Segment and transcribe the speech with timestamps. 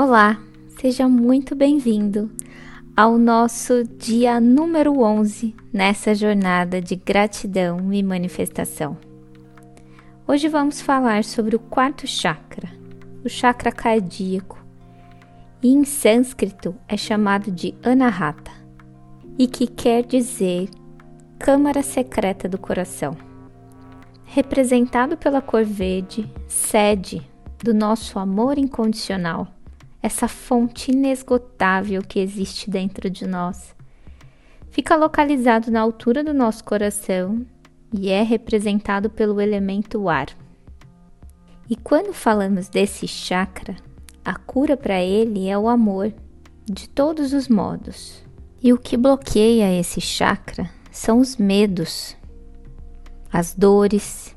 [0.00, 0.38] Olá,
[0.80, 2.30] seja muito bem-vindo
[2.96, 8.96] ao nosso dia número 11 nessa jornada de gratidão e manifestação.
[10.24, 12.70] Hoje vamos falar sobre o quarto chakra,
[13.24, 14.64] o chakra cardíaco,
[15.60, 18.52] e em sânscrito é chamado de Anahata,
[19.36, 20.68] e que quer dizer
[21.40, 23.16] Câmara Secreta do Coração.
[24.26, 27.28] Representado pela cor verde, sede
[27.64, 29.57] do nosso amor incondicional
[30.08, 33.76] essa fonte inesgotável que existe dentro de nós.
[34.70, 37.44] Fica localizado na altura do nosso coração
[37.92, 40.28] e é representado pelo elemento ar.
[41.68, 43.76] E quando falamos desse chakra,
[44.24, 46.10] a cura para ele é o amor,
[46.64, 48.24] de todos os modos.
[48.62, 52.16] E o que bloqueia esse chakra são os medos,
[53.30, 54.34] as dores.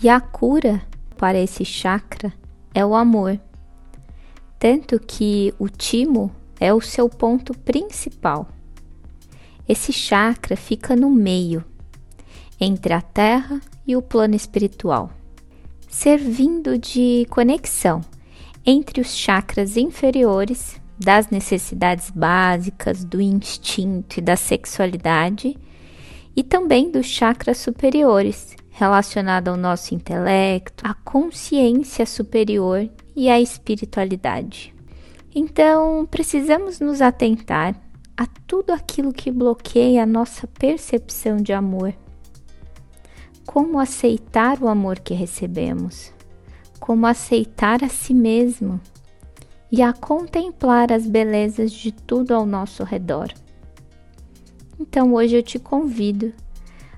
[0.00, 0.80] E a cura
[1.16, 2.32] para esse chakra
[2.72, 3.40] é o amor
[4.58, 8.48] tanto que o timo é o seu ponto principal.
[9.68, 11.64] Esse chakra fica no meio,
[12.60, 15.10] entre a terra e o plano espiritual,
[15.88, 18.00] servindo de conexão
[18.66, 25.56] entre os chakras inferiores das necessidades básicas, do instinto e da sexualidade,
[26.34, 34.72] e também dos chakras superiores, relacionado ao nosso intelecto, à consciência superior e à espiritualidade.
[35.34, 37.74] Então, precisamos nos atentar
[38.16, 41.92] a tudo aquilo que bloqueia a nossa percepção de amor.
[43.44, 46.14] Como aceitar o amor que recebemos,
[46.78, 48.80] como aceitar a si mesmo
[49.72, 53.34] e a contemplar as belezas de tudo ao nosso redor.
[54.78, 56.32] Então, hoje eu te convido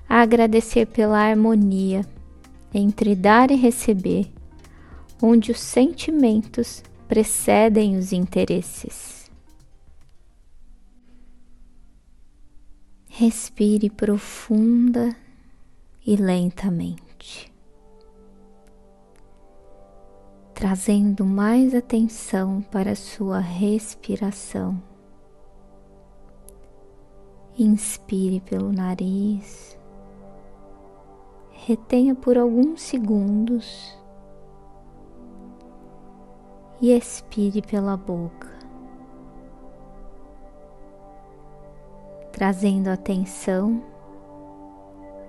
[0.07, 2.05] a agradecer pela harmonia
[2.71, 4.31] entre dar e receber,
[5.21, 9.29] onde os sentimentos precedem os interesses.
[13.07, 15.15] Respire profunda
[16.05, 17.53] e lentamente,
[20.53, 24.81] trazendo mais atenção para sua respiração.
[27.57, 29.77] Inspire pelo nariz
[31.65, 33.95] retenha por alguns segundos
[36.81, 38.49] e expire pela boca,
[42.31, 43.83] trazendo atenção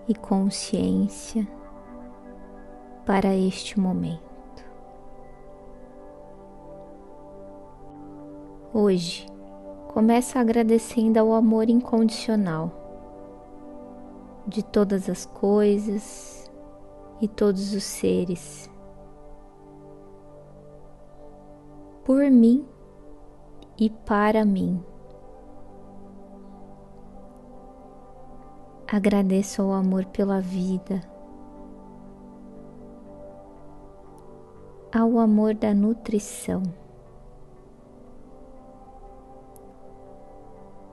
[0.09, 1.47] e consciência
[3.05, 4.33] para este momento.
[8.73, 9.27] Hoje,
[9.89, 12.73] começa agradecendo ao amor incondicional
[14.47, 16.51] de todas as coisas
[17.21, 18.72] e todos os seres.
[22.05, 22.67] Por mim
[23.79, 24.83] e para mim.
[28.87, 31.01] Agradeço ao amor pela vida,
[34.93, 36.63] ao amor da nutrição.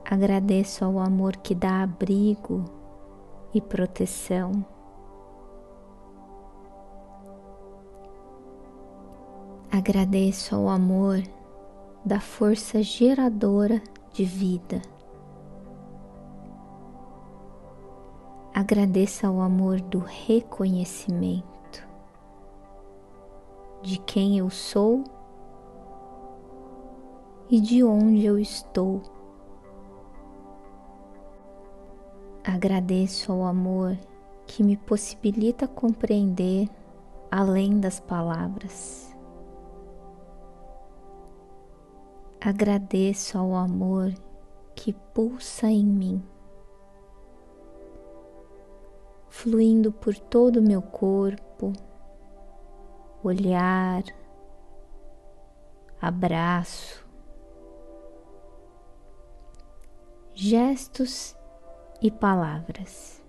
[0.04, 2.64] Agradeço ao amor que dá abrigo
[3.52, 4.64] e proteção.
[9.80, 11.22] Agradeço ao amor
[12.04, 13.80] da força geradora
[14.12, 14.82] de vida.
[18.52, 21.88] Agradeço ao amor do reconhecimento
[23.80, 25.02] de quem eu sou
[27.48, 29.00] e de onde eu estou.
[32.44, 33.96] Agradeço ao amor
[34.46, 36.68] que me possibilita compreender
[37.30, 39.09] além das palavras.
[42.42, 44.14] Agradeço ao amor
[44.74, 46.24] que pulsa em mim,
[49.28, 51.74] fluindo por todo o meu corpo,
[53.22, 54.02] olhar,
[56.00, 57.06] abraço,
[60.32, 61.36] gestos
[62.00, 63.22] e palavras.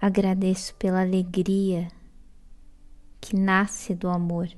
[0.00, 1.88] Agradeço pela alegria
[3.20, 4.48] que nasce do amor.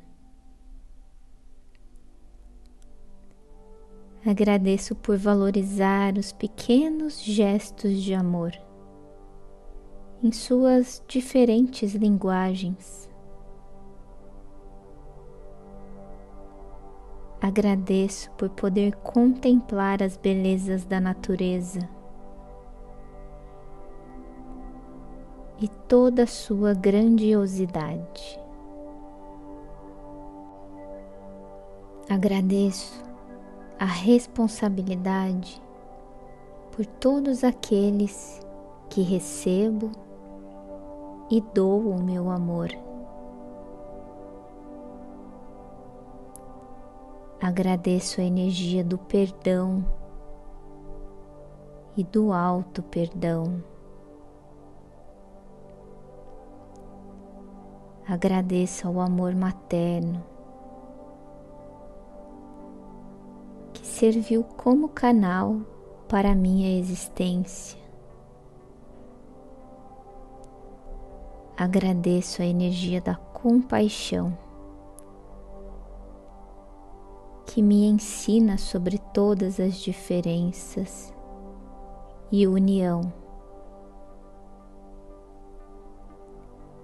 [4.25, 8.53] Agradeço por valorizar os pequenos gestos de amor
[10.23, 13.11] em suas diferentes linguagens.
[17.41, 21.81] Agradeço por poder contemplar as belezas da natureza
[25.61, 28.39] e toda a sua grandiosidade.
[32.09, 33.12] Agradeço
[33.82, 35.61] a responsabilidade
[36.70, 38.40] por todos aqueles
[38.88, 39.90] que recebo
[41.29, 42.69] e dou o meu amor.
[47.40, 49.85] Agradeço a energia do perdão
[51.96, 53.64] e do alto perdão.
[58.06, 60.31] Agradeço ao amor materno
[64.02, 65.60] serviu como canal
[66.08, 67.78] para minha existência.
[71.56, 74.37] Agradeço a energia da compaixão
[77.46, 81.14] que me ensina sobre todas as diferenças
[82.32, 83.02] e união.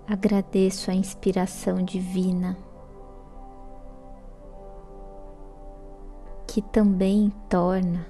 [0.06, 2.56] Agradeço a inspiração divina
[6.48, 8.06] que também torna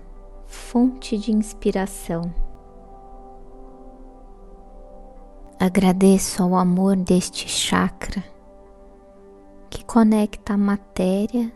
[0.47, 2.33] fonte de inspiração.
[5.59, 8.23] Agradeço ao amor deste chakra
[9.69, 11.53] que conecta a matéria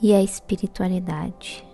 [0.00, 1.68] e a espiritualidade.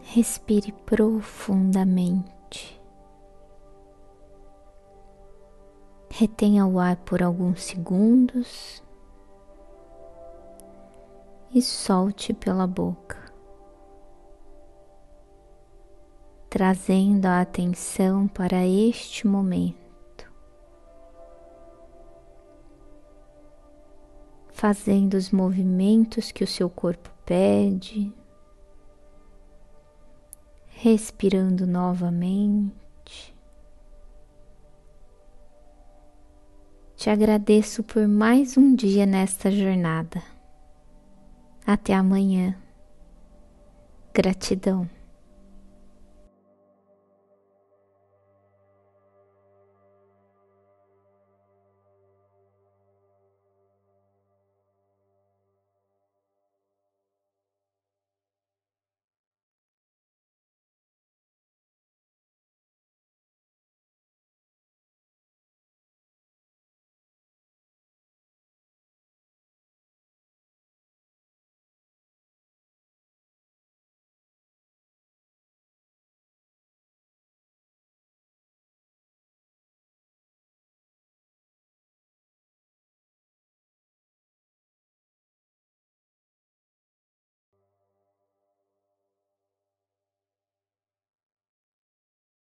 [0.00, 2.80] Respire profundamente.
[6.08, 8.82] Retenha o ar por alguns segundos
[11.54, 13.18] e solte pela boca,
[16.48, 20.30] trazendo a atenção para este momento,
[24.50, 28.12] fazendo os movimentos que o seu corpo pede
[30.80, 32.72] respirando novamente.
[36.94, 40.37] Te agradeço por mais um dia nesta jornada.
[41.70, 42.56] Até amanhã.
[44.14, 44.88] Gratidão.